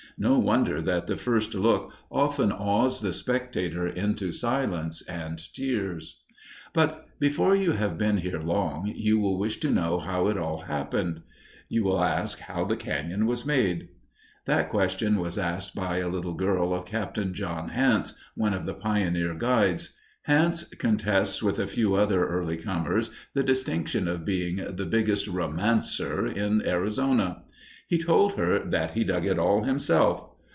[0.17, 6.21] No wonder that the first look often awes the spectator into silence and tears!
[6.73, 10.59] But, before you have been here long, you will wish to know how it all
[10.59, 11.23] happened.
[11.69, 13.87] You will ask how the cañon was made.
[14.45, 18.75] That question was asked by a little girl of Captain John Hance, one of the
[18.75, 19.95] pioneer guides.
[20.23, 26.27] Hance contests with a few other early comers the distinction of being the biggest "romancer"
[26.27, 27.41] in Arizona.
[27.87, 30.29] He told her that he dug it all himself.